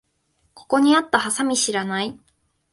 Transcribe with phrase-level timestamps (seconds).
[0.55, 2.19] ここにあったハサミ知らない？